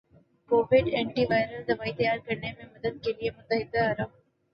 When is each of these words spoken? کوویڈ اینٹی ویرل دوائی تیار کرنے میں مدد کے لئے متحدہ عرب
کوویڈ 0.51 0.85
اینٹی 0.93 1.23
ویرل 1.29 1.61
دوائی 1.67 1.91
تیار 1.97 2.17
کرنے 2.25 2.51
میں 2.57 2.65
مدد 2.65 2.95
کے 3.03 3.11
لئے 3.11 3.29
متحدہ 3.37 3.83
عرب 3.91 4.09